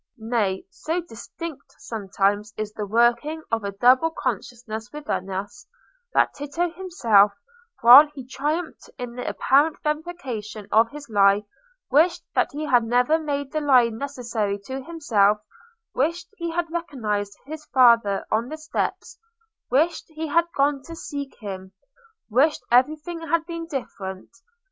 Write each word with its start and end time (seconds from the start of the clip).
Nay, 0.17 0.65
so 0.71 0.99
distinct 1.03 1.75
sometimes 1.77 2.55
is 2.57 2.73
the 2.73 2.87
working 2.87 3.43
of 3.51 3.63
a 3.63 3.71
double 3.71 4.09
consciousness 4.09 4.89
within 4.91 5.29
us, 5.29 5.67
that 6.15 6.33
Tito 6.33 6.71
himself, 6.71 7.33
while 7.81 8.07
he 8.15 8.25
triumphed 8.25 8.89
in 8.97 9.13
the 9.13 9.29
apparent 9.29 9.77
verification 9.83 10.67
of 10.71 10.89
his 10.89 11.07
lie, 11.07 11.43
wished 11.91 12.23
that 12.33 12.51
he 12.51 12.65
had 12.65 12.83
never 12.83 13.19
made 13.19 13.51
the 13.51 13.61
lie 13.61 13.89
necessary 13.89 14.57
to 14.65 14.81
himself—wished 14.83 16.29
he 16.35 16.49
had 16.49 16.71
recognised 16.71 17.37
his 17.45 17.65
father 17.65 18.25
on 18.31 18.49
the 18.49 18.57
steps—wished 18.57 20.05
he 20.07 20.25
had 20.29 20.45
gone 20.57 20.81
to 20.81 20.95
seek 20.95 21.35
him—wished 21.39 22.63
everything 22.71 23.21
had 23.27 23.45
been 23.45 23.67
different. 23.67 24.31